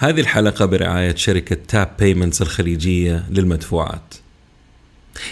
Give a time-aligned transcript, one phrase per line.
[0.00, 4.14] هذه الحلقة برعاية شركة Tap Payments الخليجية للمدفوعات.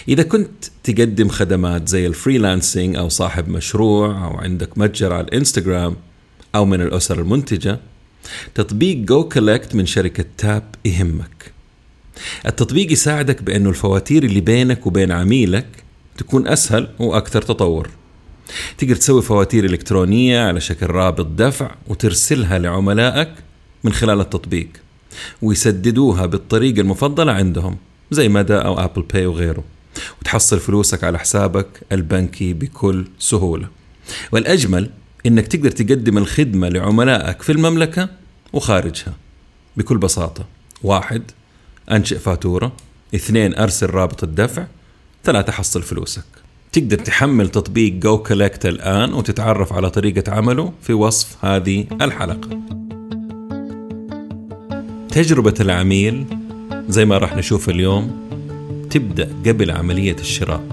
[0.07, 5.95] إذا كنت تقدم خدمات زي ال freelancing أو صاحب مشروع أو عندك متجر على الإنستغرام
[6.55, 7.79] أو من الأسر المنتجة
[8.55, 11.51] تطبيق goCollect من شركة تاب يهمك.
[12.45, 15.67] التطبيق يساعدك بأنه الفواتير اللي بينك وبين عميلك
[16.17, 17.89] تكون أسهل وأكثر تطور.
[18.77, 23.29] تقدر تسوي فواتير إلكترونية على شكل رابط دفع وترسلها لعملائك
[23.83, 24.69] من خلال التطبيق
[25.41, 27.77] ويسددوها بالطريقة المفضلة عندهم
[28.11, 29.63] زي مدى أو Apple Pay وغيره
[30.21, 33.67] وتحصل فلوسك على حسابك البنكي بكل سهولة.
[34.31, 34.89] والأجمل
[35.25, 38.09] إنك تقدر تقدم الخدمة لعملائك في المملكة
[38.53, 39.13] وخارجها
[39.77, 40.45] بكل بساطة.
[40.83, 41.23] واحد
[41.91, 42.71] أنشئ فاتورة.
[43.15, 44.67] اثنين أرسل رابط الدفع.
[45.23, 46.23] ثلاثة حصل فلوسك.
[46.71, 52.78] تقدر تحمل تطبيق goCollect الآن وتتعرف على طريقة عمله في وصف هذه الحلقة.
[55.19, 56.25] تجربة العميل
[56.89, 58.11] زي ما راح نشوف اليوم
[58.89, 60.63] تبدأ قبل عملية الشراء.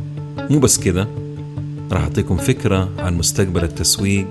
[0.50, 1.08] مو بس كذا
[1.92, 4.26] راح أعطيكم فكرة عن مستقبل التسويق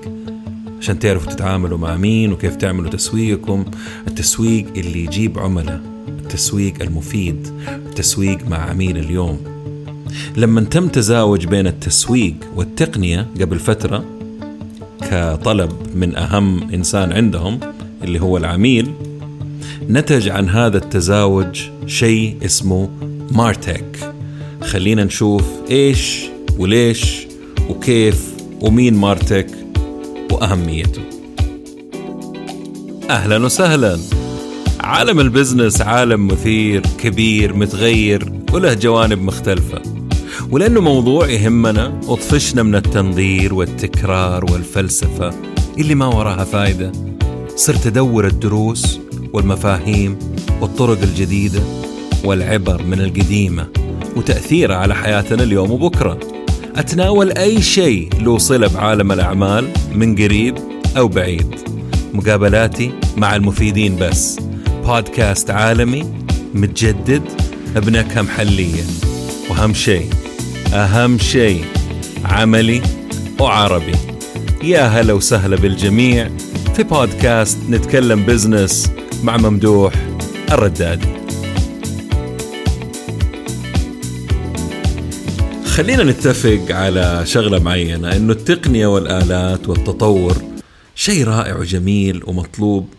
[0.79, 3.65] عشان تعرفوا تتعاملوا مع مين وكيف تعملوا تسويقكم.
[4.07, 9.39] التسويق اللي يجيب عملاء التسويق المفيد التسويق مع عميل اليوم.
[10.37, 14.05] لما تم تزاوج بين التسويق والتقنية قبل فترة
[15.01, 17.59] كطلب من أهم إنسان عندهم
[18.03, 18.91] اللي هو العميل
[19.89, 22.89] نتج عن هذا التزاوج شيء اسمه
[23.31, 24.13] مارتك.
[24.61, 26.25] خلينا نشوف إيش
[26.57, 27.27] وليش
[27.69, 29.47] وكيف ومين مارتك
[30.31, 31.01] وأهميته.
[33.09, 33.99] أهلا وسهلا.
[34.79, 39.81] عالم البزنس عالم مثير كبير متغير وله جوانب مختلفة.
[40.51, 45.33] ولأنه موضوع يهمنا وطفشنا من التنظير والتكرار والفلسفة
[45.77, 46.91] اللي ما وراها فايدة
[47.55, 48.99] صرت أدور الدروس
[49.35, 50.19] والمفاهيم
[50.61, 51.59] والطرق الجديدة
[52.23, 53.67] والعبر من القديمة
[54.15, 56.19] وتأثيرها على حياتنا اليوم وبكرة.
[56.75, 60.55] أتناول أي شيء له صلة بعالم الأعمال من قريب
[60.97, 61.55] أو بعيد.
[62.13, 64.39] مقابلاتي مع المفيدين بس.
[64.85, 66.05] بودكاست عالمي
[66.53, 67.23] متجدد
[67.75, 68.83] بنكهة محلية.
[69.49, 70.09] وأهم شيء
[70.73, 71.63] أهم شيء
[72.25, 72.81] عملي
[73.39, 73.95] وعربي.
[74.63, 76.29] يا هلا وسهلا بالجميع.
[76.75, 78.91] في بودكاست نتكلم بزنس
[79.25, 79.93] مع ممدوح
[80.51, 81.07] الردادي
[85.65, 90.37] خلينا نتفق على شغلة معينة إنه التقنية والآلات والتطور
[90.95, 92.89] شيء رائع وجميل ومطلوب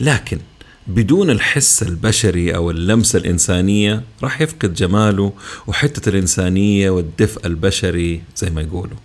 [0.00, 0.38] لكن
[0.86, 5.32] بدون الحس البشري أو اللمسة الإنسانية راح يفقد جماله
[5.66, 8.96] وحتة الإنسانية والدفء البشري زي ما يقولوا.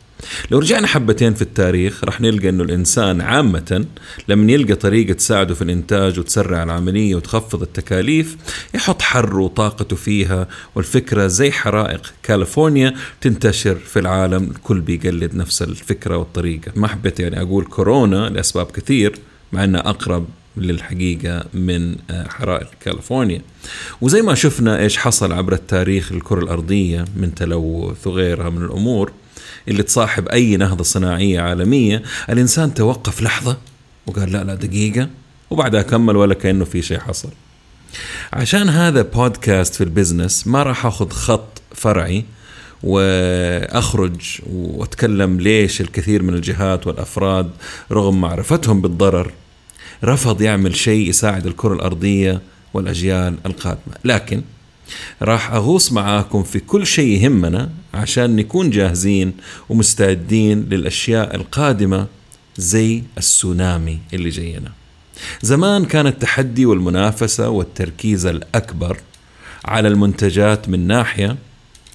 [0.52, 3.86] لو رجعنا حبتين في التاريخ رح نلقى إنه الإنسان عامة
[4.28, 8.38] لما يلقى طريقة تساعده في الإنتاج وتسرع العملية وتخفض التكاليف
[8.76, 16.18] يحط حره وطاقته فيها والفكرة زي حرائق كاليفورنيا تنتشر في العالم الكل بيقلد نفس الفكرة
[16.18, 16.72] والطريقة.
[16.76, 19.16] ما حبيت يعني أقول كورونا لأسباب كثير
[19.52, 20.26] مع إنها أقرب
[20.58, 23.42] للحقيقة من حرائق كاليفورنيا.
[24.02, 29.12] وزي ما شفنا إيش حصل عبر التاريخ الكرة الأرضية من تلوث وغيرها من الأمور
[29.68, 33.58] اللي تصاحب أي نهضة صناعية عالمية الإنسان توقف لحظة
[34.08, 35.10] وقال لا لا دقيقة
[35.50, 37.30] وبعدها كمل ولا كأنه في شيء حصل.
[38.34, 42.26] عشان هذا بودكاست في البزنس ما راح أخذ خط فرعي
[42.84, 47.52] وأخرج وأتكلم ليش الكثير من الجهات والأفراد
[47.92, 49.32] رغم معرفتهم بالضرر
[50.04, 52.42] رفض يعمل شيء يساعد الكرة الأرضية
[52.74, 54.42] والأجيال القادمة، لكن
[55.22, 59.34] راح أغوص معاكم في كل شيء يهمنا عشان نكون جاهزين
[59.70, 62.08] ومستعدين للأشياء القادمة
[62.58, 64.72] زي السونامي اللي جاينا.
[65.42, 68.98] زمان كان التحدي والمنافسة والتركيز الأكبر
[69.66, 71.38] على المنتجات من ناحية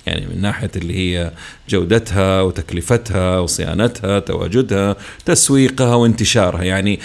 [0.06, 1.32] يعني من ناحية اللي هي
[1.68, 6.62] جودتها وتكلفتها وصيانتها تواجدها تسويقها وانتشارها.
[6.62, 7.00] يعني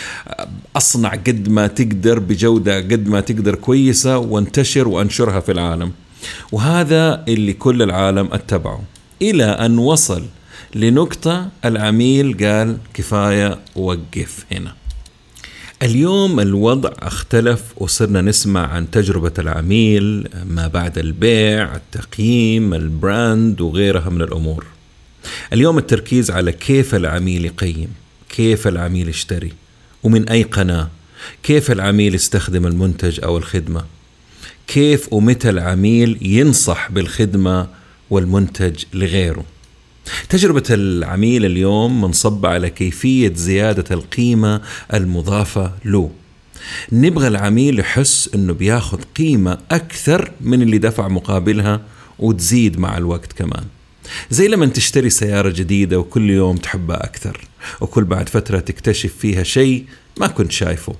[0.75, 5.91] أصنع قد ما تقدر بجودة قد ما تقدر كويسة وانتشر وأنشرها في العالم.
[6.51, 8.83] وهذا اللي كل العالم أتبعه.
[9.21, 10.25] إلى أن وصل
[10.75, 14.75] لنقطة العميل قال كفاية وقف هنا.
[15.83, 24.21] اليوم الوضع اختلف وصرنا نسمع عن تجربة العميل ما بعد البيع التقييم البراند وغيرها من
[24.21, 24.65] الأمور.
[25.53, 27.93] اليوم التركيز على كيف العميل يقيم
[28.29, 29.53] كيف العميل يشتري
[30.03, 30.89] ومن أي قناة
[31.43, 33.85] كيف العميل يستخدم المنتج أو الخدمة
[34.67, 37.67] كيف ومتى العميل ينصح بالخدمة
[38.09, 39.43] والمنتج لغيره.
[40.29, 44.61] تجربة العميل اليوم منصبة على كيفية زيادة القيمة
[44.93, 46.11] المضافة له.
[46.91, 51.81] نبغى العميل يحس إنه بياخذ قيمة أكثر من اللي دفع مقابلها
[52.19, 53.63] وتزيد مع الوقت كمان.
[54.29, 57.41] زي لما تشتري سيارة جديدة وكل يوم تحبها أكثر
[57.81, 59.85] وكل بعد فترة تكتشف فيها شيء
[60.17, 60.95] ما كنت شايفه.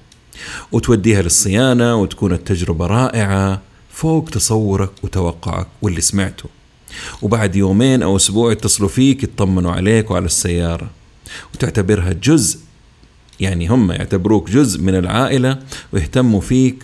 [0.72, 3.62] وتوديها للصيانة وتكون التجربة رائعة
[3.94, 6.57] فوق تصورك وتوقعك واللي سمعته.
[7.22, 10.90] وبعد يومين أو أسبوع يتصلوا فيك يطمنوا عليك وعلى السيارة.
[11.54, 12.60] وتعتبرها جزء
[13.40, 15.60] يعني هم يعتبروك جزء من العائلة
[15.94, 16.84] ويهتموا فيك.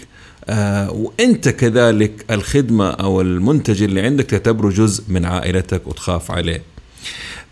[0.50, 6.62] آه وأنت كذلك الخدمة أو المنتج اللي عندك تعتبره جزء من عائلتك وتخاف عليه.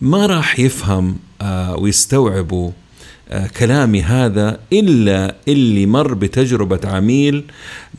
[0.01, 2.71] ما راح يفهم آه ويستوعبوا
[3.57, 7.43] كلامي هذا إلا اللي مر بتجربة عميل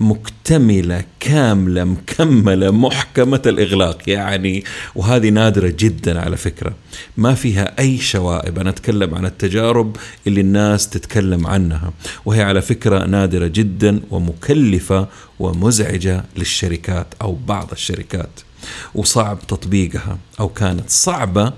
[0.01, 4.65] مكتملة كاملة مكملة محكمة الإغلاق يعني
[4.95, 6.75] وهذه نادرة جدا على فكرة.
[7.17, 8.59] ما فيها أي شوائب.
[8.59, 9.97] أنا أتكلم عن التجارب
[10.27, 11.93] اللي الناس تتكلم عنها
[12.25, 15.09] وهي على فكرة نادرة جدا ومكلفة
[15.39, 18.41] ومزعجة للشركات أو بعض الشركات
[18.95, 21.53] وصعب تطبيقها أو كانت صعبة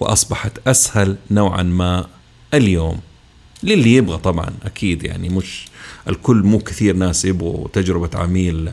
[0.00, 2.06] وأصبحت أسهل نوعا ما
[2.54, 3.00] اليوم
[3.62, 5.66] للي يبغى طبعا أكيد يعني مش
[6.08, 8.72] الكل مو كثير ناس يبغوا تجربة عميل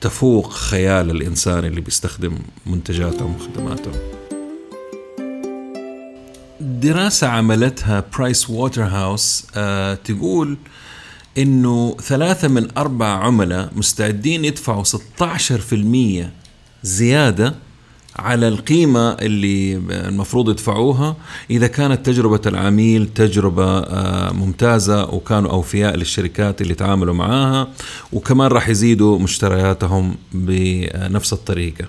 [0.00, 3.94] تفوق خيال الإنسان اللي بيستخدم منتجاتهم وخدماتهم.
[6.60, 9.46] دراسة عملتها برايس ووتر هاوس
[10.04, 10.56] تقول
[11.38, 16.24] إنه ثلاثة من أربع عملاء مستعدين يدفعوا 16%
[16.82, 17.54] زيادة
[18.16, 21.16] على القيمة اللي المفروض يدفعوها.
[21.50, 27.68] إذا كانت تجربة العميل تجربة آه، ممتازة وكانوا أوفياء للشركات اللي تعاملوا معاها
[28.12, 31.84] وكمان راح يزيدوا مشترياتهم بنفس الطريقة.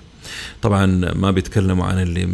[0.62, 2.28] طبعا ما بيتكلموا عن اللي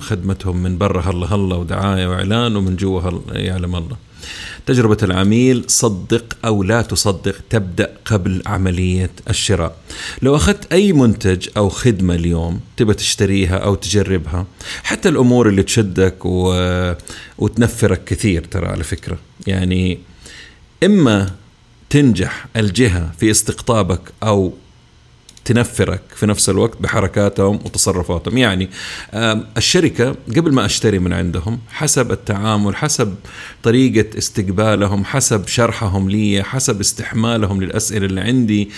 [0.00, 3.02] خدمتهم من برا هلا هلا ودعاية وإعلان ومن جوا
[3.32, 3.96] يعلم الله.
[4.66, 9.76] تجربة العميل صدق أو لا تصدق تبدأ قبل عملية الشراء.
[10.22, 14.46] لو أخذت أي منتج أو خدمة اليوم تبى تشتريها أو تجربها
[14.82, 16.54] حتى الأمور اللي تشدك و...
[17.38, 19.18] وتنفرك كثير ترى على فكرة.
[19.46, 19.98] يعني
[20.84, 21.30] إما
[21.90, 24.52] تنجح الجهة في استقطابك أو
[25.44, 28.38] تنفرك في نفس الوقت بحركاتهم وتصرفاتهم.
[28.38, 28.70] يعني
[29.56, 33.14] الشركة قبل ما أشتري من عندهم حسب التعامل حسب
[33.62, 38.70] طريقة استقبالهم حسب شرحهم لي حسب استحمالهم للأسئلة اللي عندي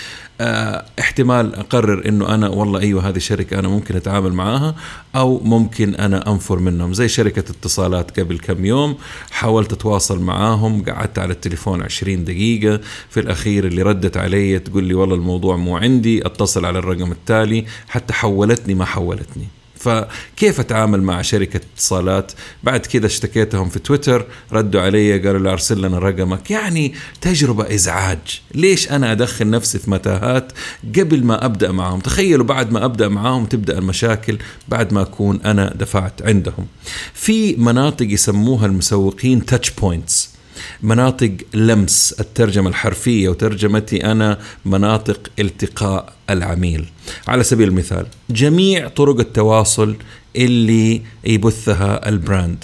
[0.99, 4.75] احتمال أقرر إنه أنا والله أيوه هذه شركة أنا ممكن أتعامل معاها
[5.15, 6.93] أو ممكن أنا أنفر منهم.
[6.93, 8.97] زي شركة اتصالات قبل كم يوم
[9.31, 12.79] حاولت أتواصل معاهم قعدت على التليفون 20 دقيقة
[13.09, 17.65] في الأخير اللي ردت علي تقول لي والله الموضوع مو عندي أتصل على الرقم التالي
[17.87, 19.56] حتى حولتني ما حولتني.
[19.87, 22.31] فكيف أتعامل مع شركة اتصالات؟
[22.63, 26.51] بعد كذا اشتكيتهم في تويتر ردوا علي قالوا لي أرسل لنا رقمك.
[26.51, 28.41] يعني تجربة إزعاج.
[28.55, 30.51] ليش أنا أدخل نفسي في متاهات
[30.97, 34.37] قبل ما أبدأ معهم؟ تخيلوا بعد ما أبدأ معهم تبدأ المشاكل
[34.67, 36.67] بعد ما أكون أنا دفعت عندهم.
[37.13, 40.36] في مناطق يسموها المسوقين تاتش بوينتس
[40.83, 46.85] مناطق لمس الترجمة الحرفية وترجمتي أنا مناطق التقاء العميل.
[47.27, 49.95] على سبيل المثال جميع طرق التواصل
[50.35, 52.63] اللي يبثها البراند.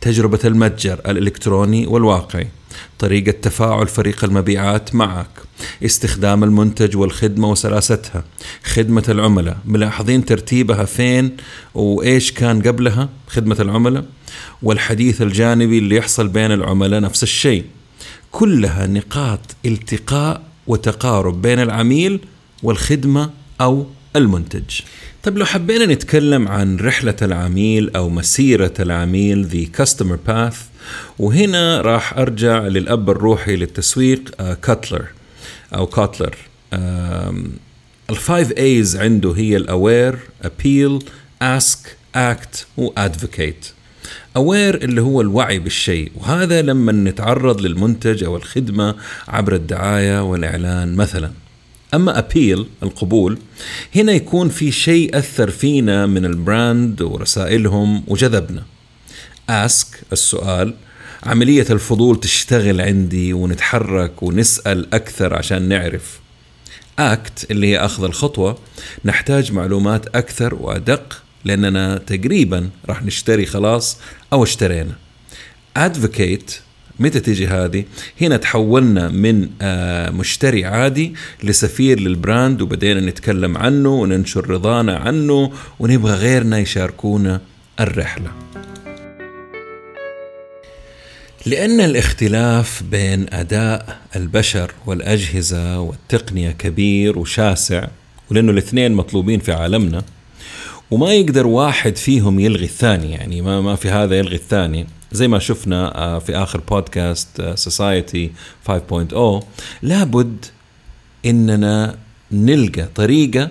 [0.00, 2.48] تجربة المتجر الإلكتروني والواقعي.
[2.98, 5.28] طريقة تفاعل فريق المبيعات معك
[5.84, 8.24] استخدام المنتج والخدمة وسلاستها
[8.64, 11.36] خدمة العملاء ملاحظين ترتيبها فين
[11.74, 14.04] وإيش كان قبلها خدمة العملاء
[14.62, 17.64] والحديث الجانبي اللي يحصل بين العملاء نفس الشيء.
[18.32, 22.20] كلها نقاط التقاء وتقارب بين العميل
[22.62, 23.86] والخدمة أو
[24.16, 24.80] المنتج.
[25.22, 30.56] طيب لو حبينا نتكلم عن رحلة العميل أو مسيرة العميل The Customer Path
[31.18, 35.04] وهنا راح أرجع للأب الروحي للتسويق كاتلر
[35.74, 36.36] أو كاتلر
[38.10, 40.98] ال five A's عنده هي ال aware appeal
[41.42, 43.66] ask act و advocate
[44.36, 48.94] aware اللي هو الوعي بالشيء وهذا لما نتعرض للمنتج أو الخدمة
[49.28, 51.30] عبر الدعاية والإعلان مثلا.
[51.94, 53.38] أما appeal القبول
[53.96, 58.62] هنا يكون في شيء أثر فينا من ال brand ورسائلهم وجذبنا.
[59.48, 60.74] ask السؤال.
[61.22, 66.20] عملية الفضول تشتغل عندي ونتحرك ونسأل أكثر عشان نعرف.
[66.98, 68.58] act اللي هي أخذ الخطوة.
[69.04, 73.98] نحتاج معلومات أكثر وأدق لأننا تقريبا راح نشتري خلاص
[74.32, 74.94] أو اشترينا.
[75.76, 76.54] advocate
[77.02, 77.84] متى تيجي هذه؟
[78.20, 85.52] هنا تحولنا من آه، مشتري عادي لسفير لل brand وبدينا نتكلم عنه وننشر رضانا عنه
[85.80, 87.40] ونبغى غيرنا يشاركونا
[87.80, 88.30] الرحلة.
[91.46, 97.88] لأن الاختلاف بين أداء البشر والأجهزة والتقنية كبير وشاسع
[98.30, 100.02] ولأنه الاثنين مطلوبين في عالمنا
[100.90, 105.38] وما يقدر واحد فيهم يلغي الثاني يعني ما ما في هذا يلغي الثاني زي ما
[105.38, 108.30] شفنا آه، في آخر بودكاست سوسايتي
[108.68, 109.44] 5.0
[109.82, 110.44] لابد
[111.26, 111.96] إننا
[112.32, 113.48] نلقى طريقة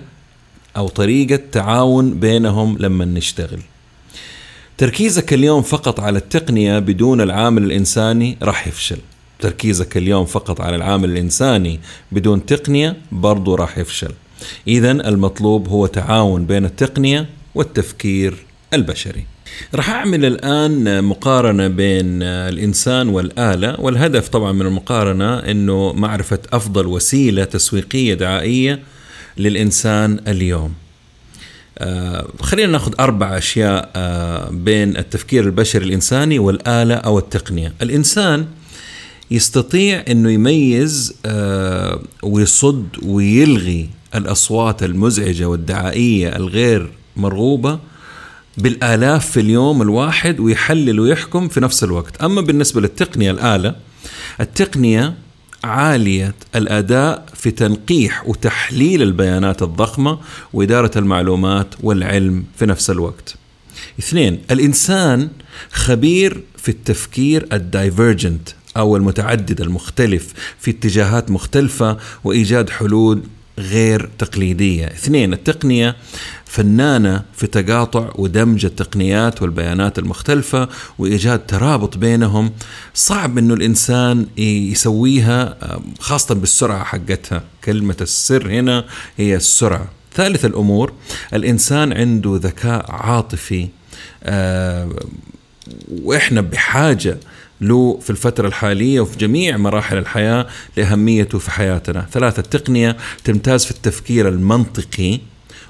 [0.77, 3.59] أو طريقة تعاون بينهم لما نشتغل.
[4.77, 8.97] تركيزك اليوم فقط على التقنية بدون العامل الإنساني راح يفشل.
[9.39, 11.79] تركيزك اليوم فقط على العامل الإنساني
[12.11, 14.11] بدون تقنية برضو راح يفشل.
[14.67, 19.25] اذا المطلوب هو تعاون بين التقنية والتفكير البشري.
[19.75, 27.43] راح أعمل الآن مقارنة بين الإنسان والآلة والهدف طبعا من المقارنة إنه معرفة أفضل وسيلة
[27.43, 28.79] تسويقية دعائية
[29.37, 30.73] للإنسان اليوم.
[31.77, 37.73] آه خلينا ناخذ أربع أشياء آه بين التفكير البشري الإنساني والآلة أو التقنية.
[37.81, 38.45] الإنسان
[39.31, 47.79] يستطيع إنه يميز آه ويصد ويلغي الأصوات المزعجة والدعائية الغير مرغوبة
[48.61, 52.21] بالآلاف في اليوم الواحد ويحلل ويحكم في نفس الوقت.
[52.23, 53.75] أما بالنسبة للتقنية الآلة
[54.39, 55.13] التقنية
[55.63, 60.19] عالية الأداء في تنقيح وتحليل البيانات الضخمة
[60.53, 63.35] وإدارة المعلومات والعلم في نفس الوقت.
[63.99, 65.29] اثنين الإنسان
[65.71, 73.21] خبير في التفكير الدايفرجنت أو المتعدد المختلف في اتجاهات مختلفة وإيجاد حلول
[73.59, 74.85] غير تقليدية.
[74.85, 75.95] اثنين التقنية
[76.45, 82.51] فنانة في تقاطع ودمج التقنيات والبيانات المختلفة وإيجاد ترابط بينهم.
[82.93, 85.57] صعب إنه الإنسان يسويها
[85.99, 87.43] خاصة بالسرعة حقتها.
[87.63, 88.85] كلمة السر هنا
[89.17, 89.87] هي السرعة.
[90.13, 90.93] ثالث الأمور
[91.33, 93.67] الإنسان عنده ذكاء عاطفي
[96.03, 97.17] وإحنا بحاجة
[97.61, 103.71] له في الفترة الحالية وفي جميع مراحل الحياة لأهميته في حياتنا ثلاثة التقنية تمتاز في
[103.71, 105.19] التفكير المنطقي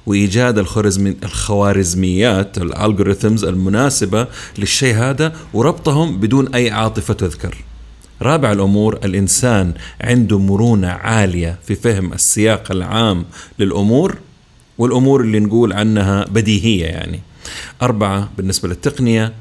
[0.05, 7.57] وإيجاد الخوارزمي الخوارزميات الالغوريثمز المناسبة للشيء هذا وربطهم بدون أي عاطفة تذكر.
[8.21, 13.25] رابع الأمور الإنسان عنده مرونة عالية في فهم السياق العام
[13.59, 14.17] للأمور
[14.77, 17.19] والأمور اللي نقول عنها بديهية يعني.
[17.81, 19.33] أربعة بالنسبة للتقنية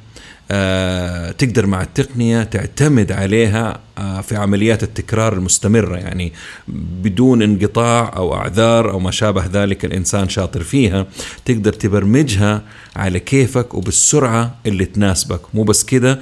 [1.39, 6.33] تقدر مع التقنية تعتمد عليها آه، في عمليات التكرار المستمرة يعني
[6.69, 11.07] بدون انقطاع أو أعذار أو ما شابه ذلك الإنسان شاطر فيها
[11.45, 12.63] تقدر تبرمجها
[12.97, 15.41] على كيفك وبالسرعة اللي تناسبك.
[15.55, 16.21] مو بس كده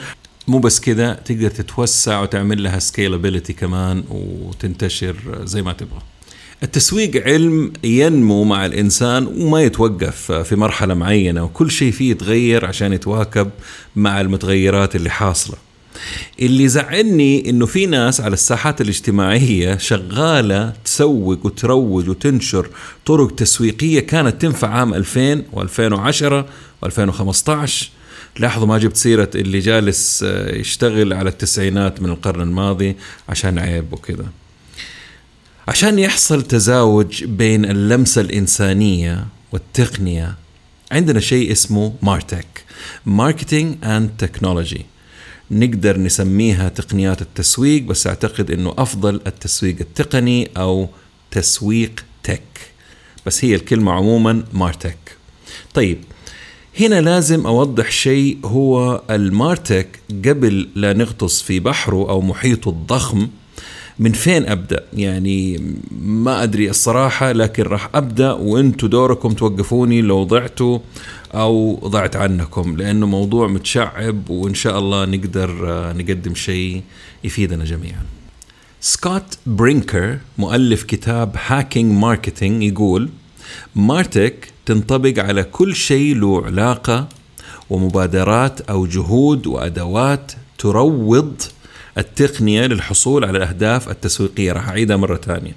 [0.49, 6.03] مو بس كده تقدر تتوسع وتعمل لها سكيلابيلتي كمان وتنتشر زي ما تبغى.
[6.63, 12.93] التسويق علم ينمو مع الإنسان وما يتوقف في مرحلة معينة وكل شيء فيه يتغير عشان
[12.93, 13.51] يتواكب
[13.97, 15.57] مع المتغيرات اللي حاصلة.
[16.43, 22.69] اللي زعلني إنه في ناس على الساحات الاجتماعية شغالة تسوق وتروج وتنشر
[23.07, 26.45] طرق تسويقية كانت تنفع عام 2000 و2010
[26.87, 27.71] و2015
[28.39, 32.97] لاحظوا ما جبت سيرة اللي جالس يشتغل على التسعينات من القرن الماضي
[33.29, 34.27] عشان عيب وكذا.
[35.69, 40.35] عشان يحصل تزاوج بين اللمسة الإنسانية والتقنية
[40.93, 42.65] عندنا شيء اسمه MarTech
[43.07, 44.87] marketing and technology.
[45.51, 50.89] نقدر نسميها تقنيات التسويق بس أعتقد إنه أفضل التسويق التقني أو
[51.31, 52.73] تسويق tech.
[53.27, 55.17] بس هي الكلمة عموما MarTech.
[55.75, 55.99] طيب
[56.81, 59.89] هنا لازم أوضح شيء هو ال MarTech
[60.25, 63.29] قبل لا نغطس في بحره أو محيطه الضخم
[63.99, 70.79] من فين أبدأ؟ يعني ما أدري الصراحة لكن راح أبدأ وأنتم دوركم توقفوني لو ضعتوا
[71.35, 76.83] أو ضعت عنكم لأنه موضوع متشعب وإن شاء الله نقدر آه، نقدم شيء
[77.25, 78.03] يفيدنا جميعا.
[78.81, 83.09] سكوت برينكر مؤلف كتاب Hacking Marketing يقول
[83.75, 87.09] MarTech تنطبق على كل شيء له علاقة
[87.71, 91.43] ومبادرات أو جهود وأدوات تروض
[91.99, 94.53] التقنية للحصول على الأهداف التسويقية.
[94.53, 95.57] راح أعيدها مرة ثانية.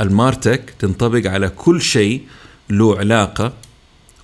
[0.00, 2.22] المارتك تنطبق على كل شيء
[2.70, 3.52] له علاقة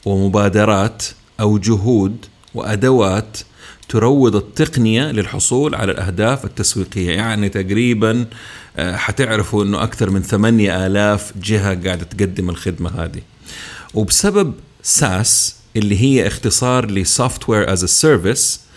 [0.05, 1.05] ومبادرات
[1.41, 3.39] أو جهود وأدوات
[3.89, 7.11] تروض التقنية للحصول على الأهداف التسويقية.
[7.11, 8.27] يعني تقريبا
[8.77, 13.21] آه، حتعرفوا أنه أكثر من ثمانية آلاف جهة قاعدة تقدم الخدمة هذه.
[13.95, 18.70] وبسبب SaaS اللي هي اختصار ل software as a service آه،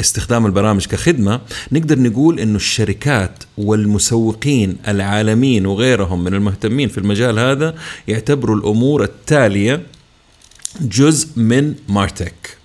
[0.00, 1.40] استخدام البرامج كخدمة
[1.72, 7.74] نقدر نقول أنه الشركات والمسوقين العالميين وغيرهم من المهتمين في المجال هذا
[8.08, 9.82] يعتبروا الأمور التالية
[10.80, 12.59] جزء من MarTech.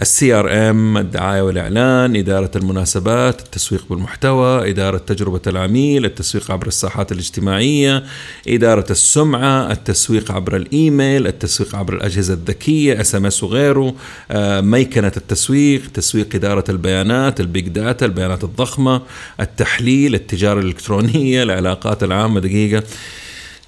[0.00, 8.04] ال CRM الدعاية والإعلان إدارة المناسبات التسويق بالمحتوى إدارة تجربة العميل التسويق عبر الساحات الاجتماعية
[8.48, 13.94] إدارة السمعة التسويق عبر الإيميل التسويق عبر الأجهزة الذكية SMS وغيره.
[14.30, 19.02] آه، ميكنة التسويق تسويق إدارة البيانات ال big data البيانات الضخمة
[19.40, 22.40] التحليل التجارة الإلكترونية العلاقات العامة.
[22.40, 22.82] دقيقة.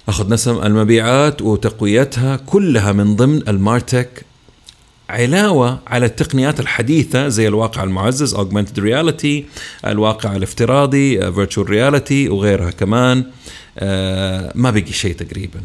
[0.07, 4.25] أخذ نسم المبيعات وتقويتها كلها من ضمن ال MarTech
[5.09, 9.43] علاوة على التقنيات الحديثة زي الواقع المعزز augmented reality
[9.85, 13.25] الواقع الافتراضي virtual reality وغيرها كمان
[13.79, 15.61] آه، ما بقي شيء تقريبا.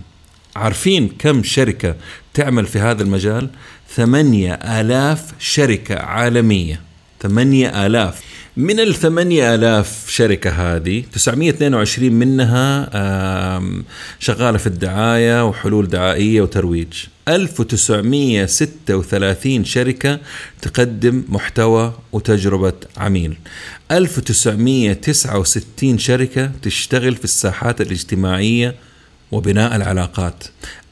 [0.57, 1.95] عارفين كم شركة
[2.35, 3.51] تعمل في هذا المجال؟
[3.95, 6.81] ثمانية آلاف شركة عالمية.
[7.23, 8.21] ثمانية آلاف.
[8.57, 12.90] من ال 8000 شركة هذه 922 منها
[14.19, 16.92] شغالة في الدعاية وحلول دعائية وترويج.
[17.28, 20.19] 1936 شركة
[20.62, 23.37] تقدم محتوى وتجربة عميل.
[23.90, 28.75] 1969 شركة تشتغل في الساحات الاجتماعية
[29.33, 30.45] وبناء العلاقات.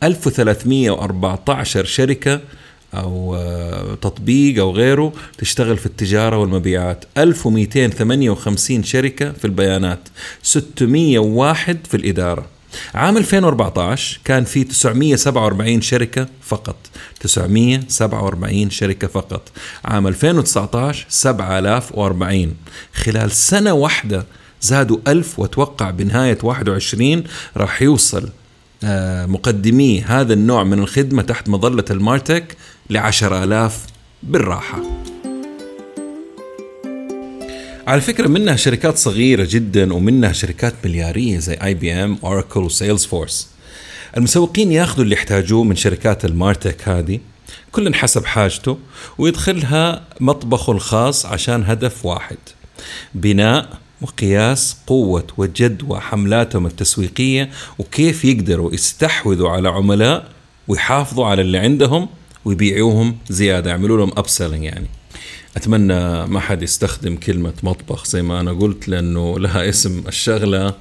[0.02, 2.40] 1314 شركة
[2.94, 7.04] أو آه، تطبيق أو غيره تشتغل في التجارة والمبيعات.
[7.18, 10.08] 1258 شركة في البيانات.
[10.42, 12.46] 601 في الإدارة.
[12.94, 16.76] عام 2014 كان في 947 شركة فقط.
[17.20, 19.48] 947 شركة فقط.
[19.84, 22.54] عام 2019 7040
[22.94, 24.26] خلال سنة واحدة
[24.60, 27.24] زادوا ألف وأتوقع بنهاية 21
[27.56, 28.28] راح يوصل
[29.26, 32.56] مقدمي هذا النوع من الخدمة تحت مظلة ال MarTech
[32.90, 33.84] لعشر آلاف
[34.22, 34.82] بالراحة
[37.86, 43.48] على فكرة منها شركات صغيرة جدا ومنها شركات مليارية زي IBM، Oracle و Salesforce.
[44.16, 47.20] المسوقين ياخذوا اللي يحتاجوه من شركات المارتك هذه
[47.72, 48.78] كل حسب حاجته
[49.18, 52.36] ويدخلها مطبخه الخاص عشان هدف واحد
[53.14, 60.28] بناء وقياس قوة وجدوى حملاتهم التسويقية وكيف يقدروا يستحوذوا على عملاء
[60.68, 62.08] ويحافظوا على اللي عندهم
[62.44, 64.86] ويبيعوهم زيادة يعملوا لهم أبسلينج يعني.
[65.56, 70.74] أتمنى ما حد يستخدم كلمة مطبخ زي ما أنا قلت لأنه لها اسم الشغلة.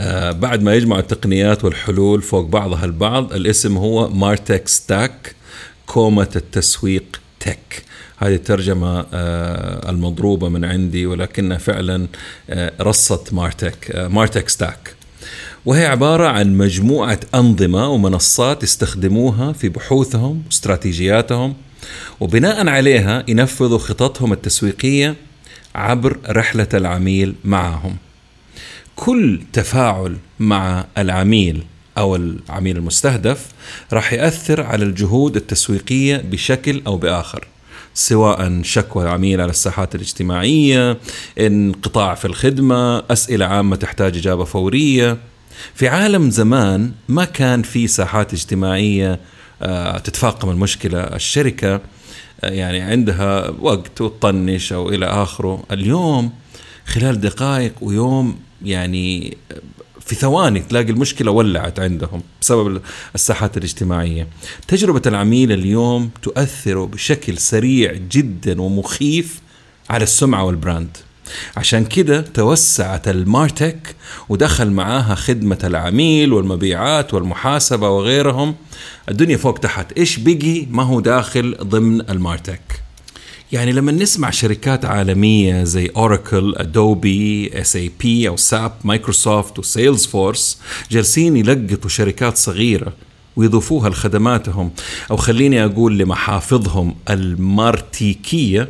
[0.00, 5.34] آه بعد ما يجمعوا التقنيات والحلول فوق بعضها البعض الاسم هو MarTech stack
[5.86, 7.82] كومة التسويق tech
[8.16, 12.06] هذه الترجمة آه المضروبة من عندي ولكنها فعلا
[12.50, 14.94] آه رصت MarTech آه MarTech stack.
[15.64, 21.54] وهي عبارة عن مجموعة أنظمة ومنصات يستخدموها في بحوثهم واستراتيجياتهم
[22.20, 25.16] وبناء عليها ينفذوا خططهم التسويقية
[25.74, 27.96] عبر رحلة العميل معهم.
[28.96, 31.64] كل تفاعل مع العميل
[31.98, 33.46] أو العميل المستهدف
[33.92, 37.48] راح يأثر على الجهود التسويقية بشكل أو بآخر
[37.94, 40.98] سواء شكوى عميل على الساحات الاجتماعية
[41.40, 45.18] انقطاع في الخدمة أسئلة عامة تحتاج إجابة فورية.
[45.74, 49.20] في عالم زمان ما كان في ساحات اجتماعية
[49.62, 51.80] آه، تتفاقم المشكلة الشركة
[52.44, 55.64] آه، يعني عندها وقت وتطنش أو إلى آخره.
[55.72, 56.32] اليوم
[56.86, 59.36] خلال دقائق ويوم يعني
[60.06, 62.80] في ثواني تلاقي المشكلة ولعت عندهم بسبب
[63.14, 64.28] الساحات الاجتماعية.
[64.68, 69.40] تجربة العميل اليوم تؤثر بشكل سريع جدا ومخيف
[69.90, 70.96] على السمعة والبراند.
[71.56, 73.96] عشان كده توسعت المارتك
[74.28, 78.54] ودخل معاها خدمة العميل والمبيعات والمحاسبة وغيرهم.
[79.08, 79.92] الدنيا فوق تحت.
[79.92, 82.83] إيش بقي؟ ما هو داخل ضمن ال MarTech.
[83.54, 90.58] يعني لما نسمع شركات عالمية زي Oracle، Adobe، SAP أو SAP، Microsoft و Salesforce
[90.90, 92.92] جالسين يلقطوا شركات صغيرة
[93.36, 94.70] ويضيفوها لخدماتهم.
[95.10, 98.68] أو خليني أقول لمحافظهم المارتيكية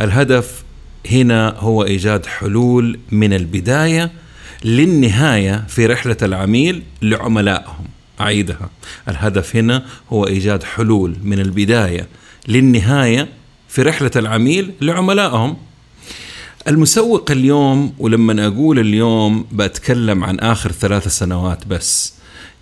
[0.00, 0.64] الهدف
[1.10, 4.10] هنا هو إيجاد حلول من البداية
[4.64, 7.84] للنهاية في رحلة العميل لعملائهم.
[8.20, 8.70] أعيدها.
[9.08, 12.06] الهدف هنا هو إيجاد حلول من البداية
[12.48, 13.39] للنهاية
[13.70, 15.56] في رحلة العميل لعملائهم.
[16.68, 22.14] المسوق اليوم ولما أقول اليوم بتكلم عن آخر ثلاث سنوات بس.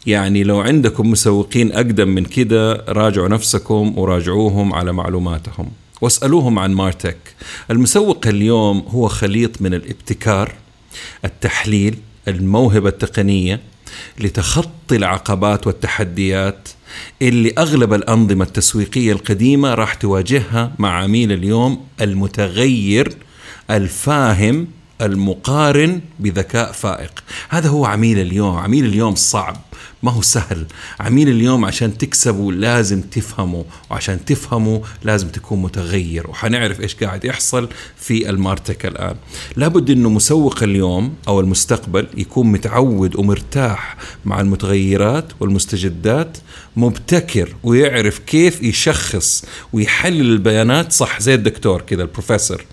[0.07, 5.71] يعني لو عندكم مسوقين أقدم من كده راجعوا نفسكم وراجعوهم على معلوماتهم.
[6.01, 7.18] واسألوهم عن مارتك.
[7.71, 10.53] المسوق اليوم هو خليط من الابتكار
[11.25, 13.61] التحليل الموهبة التقنية
[14.21, 16.68] لتخطي العقبات والتحديات
[17.23, 23.13] اللي أغلب الأنظمة التسويقية القديمة راح تواجهها مع عميل اليوم المتغير
[23.71, 24.67] الفاهم
[25.03, 27.25] المقارن بذكاء فائق.
[27.49, 28.57] هذا هو عميل اليوم.
[28.57, 29.57] عميل اليوم صعب.
[30.03, 30.67] ما هو سهل.
[31.01, 37.69] عميل اليوم عشان تكسبه لازم تفهمه وعشان تفهمه لازم تكون متغير وحنعرف إيش قاعد يحصل
[37.97, 39.17] في المارتك الآن.
[39.57, 46.39] لابد إنه مسوق اليوم أو المستقبل يكون متعود ومرتاح مع المتغيرات والمستجدات
[46.77, 50.93] مبتكر ويعرف كيف يشخص ويحلل البيانات.
[50.93, 52.65] صح زي الدكتور كذا البروفيسور.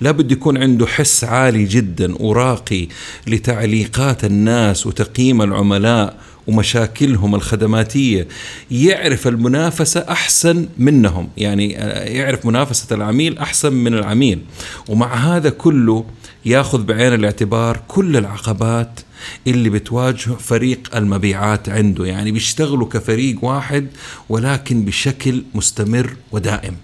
[0.00, 2.88] لابد يكون عنده حس عالي جدا وراقي
[3.26, 8.28] لتعليقات الناس وتقييم العملاء ومشاكلهم الخدماتية.
[8.70, 11.28] يعرف المنافسة أحسن منهم.
[11.36, 14.40] يعني آه، يعرف منافسة العميل أحسن من العميل.
[14.88, 16.04] ومع هذا كله
[16.44, 19.00] ياخذ بعين الاعتبار كل العقبات
[19.46, 22.06] اللي بتواجهه فريق المبيعات عنده.
[22.06, 23.86] يعني بيشتغلوا كفريق واحد
[24.28, 26.76] ولكن بشكل مستمر ودائم.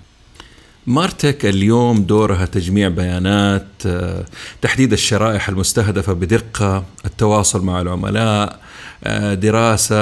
[0.87, 4.25] مارتك اليوم دورها تجميع بيانات آه،
[4.62, 8.61] تحديد الشرائح المستهدفة بدقة التواصل مع العملاء
[9.05, 10.01] آه، دراسة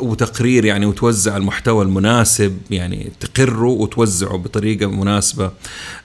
[0.00, 5.50] وتقرير يعني وتوزع المحتوى المناسب يعني تقره وتوزعه بطريقة مناسبة.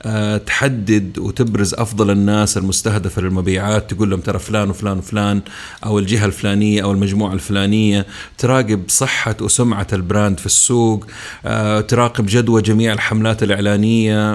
[0.02, 5.42] آه، تحدد وتبرز أفضل الناس المستهدفة للمبيعات تقول لهم ترى فلان وفلان وفلان
[5.86, 8.06] أو الجهة الفلانية أو المجموعة الفلانية.
[8.38, 11.06] تراقب صحة وسمعة ال brand في السوق.
[11.46, 14.32] آه، تراقب جدوى جميع الحملات الإعلانية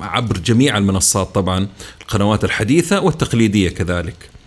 [0.00, 1.66] عبر جميع المنصات طبعا
[2.00, 4.41] القنوات الحديثة والتقليدية كذلك.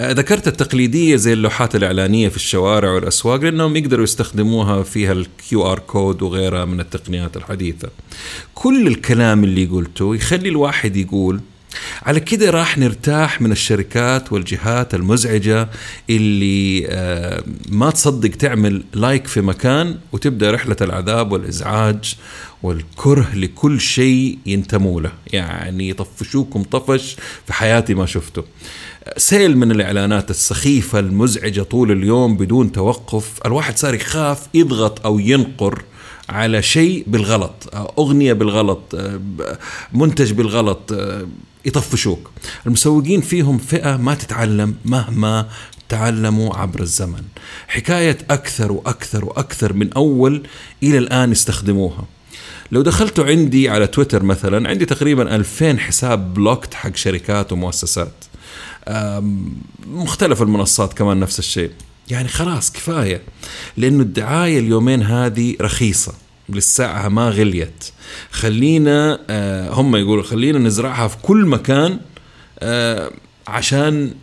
[0.00, 6.22] ذكرت التقليدية زي اللوحات الإعلانية في الشوارع والأسواق لأنهم يقدروا يستخدموها فيها ال QR code
[6.22, 7.88] وغيرها من التقنيات الحديثة.
[8.54, 11.40] كل الكلام اللي قلته يخلي الواحد يقول
[12.02, 15.68] على كده راح نرتاح من الشركات والجهات المزعجة
[16.10, 22.16] اللي آه، ما تصدق تعمل like في مكان وتبدأ رحلة العذاب والإزعاج
[22.62, 28.44] والكره لكل شيء ينتموا له يعني يطفشوكم طفش في حياتي ما شفته
[29.16, 35.82] سيل من الإعلانات السخيفة المزعجة طول اليوم بدون توقف الواحد صار يخاف يضغط أو ينقر
[36.28, 38.96] على شيء بالغلط أغنية بالغلط
[39.92, 40.94] منتج بالغلط
[41.64, 42.30] يطفشوك.
[42.66, 45.48] المسوقين فيهم فئة ما تتعلم مهما
[45.88, 47.22] تعلموا عبر الزمن.
[47.68, 50.42] حكاية أكثر وأكثر وأكثر من أول
[50.82, 52.04] إلى الآن يستخدموها.
[52.72, 58.12] لو دخلتوا عندي على تويتر مثلا عندي تقريبا 2000 حساب بلوكت حق شركات ومؤسسات.
[59.86, 61.70] مختلف المنصات كمان نفس الشيء.
[62.10, 63.22] يعني خلاص كفاية.
[63.76, 66.12] لأنه الدعاية اليومين هذه رخيصة.
[66.48, 67.84] لساعة ما غليت.
[68.30, 72.00] خلينا آه، هم يقولوا خلينا نزرعها في كل مكان
[72.58, 73.10] آه،
[73.46, 74.14] عشان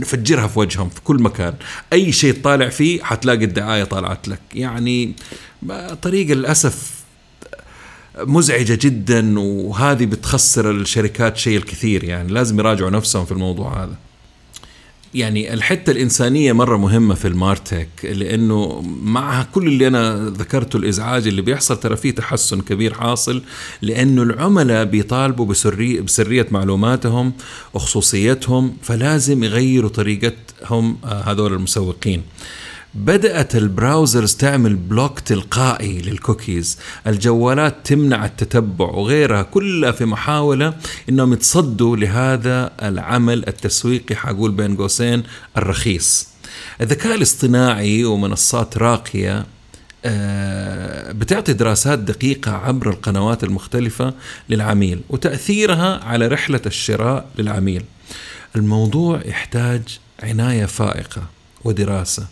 [0.00, 1.54] نفجرها في وجههم في كل مكان.
[1.92, 4.40] أي شيء طالع فيه حتلاقي الدعاية طالعت لك.
[4.54, 5.14] يعني
[6.02, 6.93] طريقه للأسف
[8.18, 13.96] مزعجة جدا وهذه بتخسر الشركات شيء الكثير يعني لازم يراجعوا نفسهم في الموضوع هذا
[15.14, 21.26] يعني الحتة الإنسانية مرة مهمة في ال MarTech لأنه مع كل اللي أنا ذكرته الإزعاج
[21.26, 23.42] اللي بيحصل ترى في تحسن كبير حاصل
[23.82, 27.32] لأنه العملاء بيطالبوا بسريه بسرية معلوماتهم
[27.74, 32.22] وخصوصيتهم فلازم يغيروا طريقتهم آه، هذول المسوقين.
[32.94, 36.78] بدأت ال browsers تعمل block تلقائي للكوكيز.
[37.06, 40.74] الجوالات تمنع التتبع وغيرها كلها في محاولة
[41.08, 45.22] إنهم يتصدوا لهذا العمل التسويقي حقول بين قوسين
[45.56, 46.28] الرخيص.
[46.80, 49.46] الذكاء الاصطناعي ومنصات راقية
[50.06, 54.14] آه، بتعطي دراسات دقيقة عبر القنوات المختلفة
[54.48, 57.84] للعميل وتأثيرها على رحلة الشراء للعميل.
[58.56, 59.82] الموضوع يحتاج
[60.22, 61.22] عناية فائقة
[61.64, 62.26] ودراسة.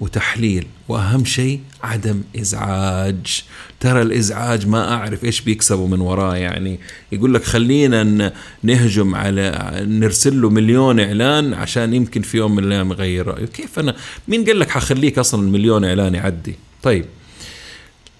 [0.00, 3.44] وتحليل وأهم شيء عدم إزعاج.
[3.80, 6.80] ترى الإزعاج ما أعرف إيش بيكسبوا من وراه يعني.
[7.12, 8.32] يقول لك خلينا
[8.62, 13.46] نهجم على نرسل له مليون إعلان عشان يمكن في يوم من الأيام يغير رأيه.
[13.46, 13.96] كيف أنا؟
[14.28, 17.04] مين قال لك حخليك أصلا المليون إعلان يعدي؟ طيب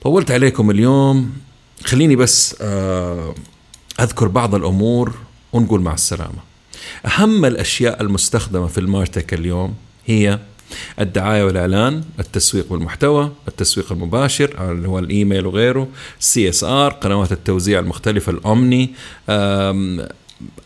[0.03, 1.33] طولت عليكم اليوم.
[1.85, 3.35] خليني بس آه،
[4.01, 5.15] أذكر بعض الأمور
[5.53, 6.51] ونقول مع السلامة.
[7.07, 9.75] أهم الأشياء المستخدمة في المارتك اليوم
[10.07, 10.39] هي
[11.01, 18.44] الدعاية والإعلان التسويق والمحتوى التسويق المباشر اللي هو الإيميل وغيره CSR قنوات التوزيع المختلفة ال
[18.44, 18.91] omni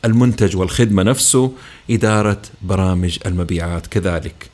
[0.04, 1.52] المنتج والخدمة نفسه
[1.90, 4.50] إدارة برامج المبيعات كذلك.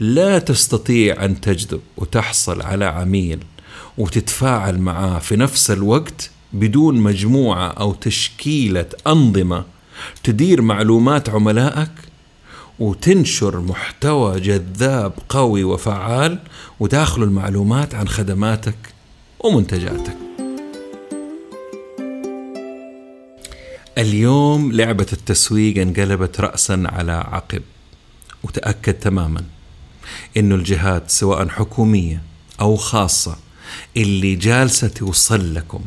[0.00, 3.38] لا تستطيع أن تجذب وتحصل على عميل
[3.98, 9.64] وتتفاعل معاه في نفس الوقت بدون مجموعة أو تشكيلة أنظمة
[10.24, 11.90] تدير معلومات عملائك
[12.82, 16.38] وتنشر محتوى جذاب قوي وفعال
[16.80, 18.74] وداخل المعلومات عن خدماتك
[19.40, 20.16] ومنتجاتك.
[23.98, 27.62] اليوم لعبة التسويق انقلبت رأسا على عقب
[28.42, 29.44] وتأكد تماما
[30.36, 32.22] انه الجهات سواء حكومية
[32.60, 33.36] أو خاصة
[33.96, 35.80] اللي جالسة توصل لكم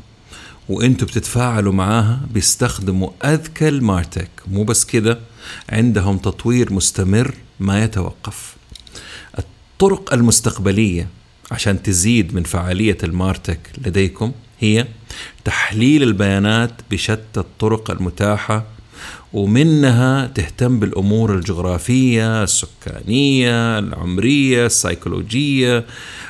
[0.70, 4.30] وأنتم بتتفاعلوا معاها بيستخدموا أذكى المارتك.
[4.48, 5.20] مو بس كده
[5.70, 8.56] عندهم تطوير مستمر ما يتوقف.
[9.40, 11.08] الطرق المستقبلية
[11.52, 14.88] عشان تزيد من فعالية المارتك لديكم هي
[15.46, 18.66] تحليل البيانات بشتى الطرق المتاحة
[19.34, 25.86] ومنها تهتم بالأمور الجغرافية، السكانية، العمرية، السيكولوجية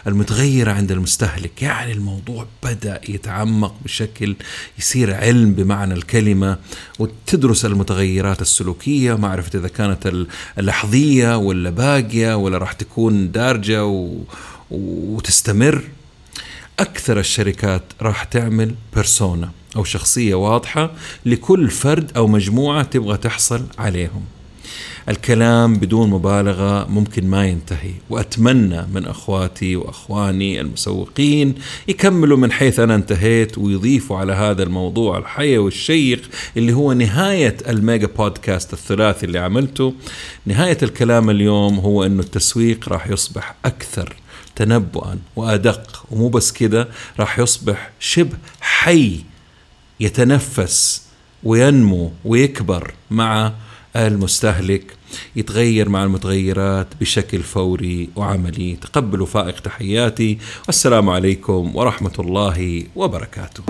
[0.08, 4.36] المتغيرة عند المستهلك، يعني الموضوع بدأ يتعمق بشكل
[4.80, 6.58] يصير علم بمعنى الكلمة
[7.00, 10.26] وتدرس المتغيرات السلوكية، معرفه إذا كانت
[10.58, 14.18] اللحظيه ولا باقية ولا راح تكون دارجة و...
[14.72, 15.84] وتستمر.
[16.80, 20.92] أكثر الشركات راح تعمل بيرسونا أو شخصية واضحة
[21.26, 24.24] لكل فرد أو مجموعة تبغى تحصل عليهم.
[25.10, 31.56] الكلام بدون مبالغة ممكن ما ينتهي وأتمنى من أخواتي وأخواني المسوقين
[31.88, 36.22] يكملوا من حيث أنا انتهيت ويضيفوا على هذا الموضوع الحي والشيق
[36.58, 39.94] اللي هو نهاية الميجا بودكاست الثلاثي اللي عملته.
[40.46, 44.16] نهاية الكلام اليوم هو أنه التسويق راح يصبح أكثر
[44.56, 46.88] تنبؤا وأدق ومو بس كده
[47.20, 49.20] راح يصبح شبه حي
[50.00, 51.02] يتنفس
[51.44, 53.54] وينمو ويكبر مع
[53.96, 54.84] المستهلك
[55.36, 58.76] يتغير مع المتغيرات بشكل فوري وعملي.
[58.76, 60.38] تقبلوا فائق تحياتي.
[60.68, 63.64] والسلام عليكم ورحمة الله وبركاته.